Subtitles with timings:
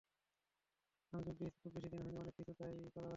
[1.13, 3.09] আমি যোগ দিয়েছি খুব বেশি দিন হয়নি, অনেক কিছু তাই করার আছে।